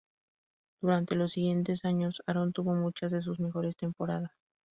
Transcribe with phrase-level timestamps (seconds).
[0.81, 4.31] Durante los siguientes años, Aaron tuvo muchas de sus mejores temporadas.